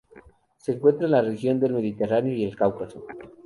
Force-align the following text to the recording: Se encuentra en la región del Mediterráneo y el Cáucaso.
Se 0.57 0.71
encuentra 0.71 1.05
en 1.05 1.11
la 1.11 1.21
región 1.21 1.59
del 1.59 1.73
Mediterráneo 1.75 2.33
y 2.33 2.43
el 2.43 2.55
Cáucaso. 2.55 3.05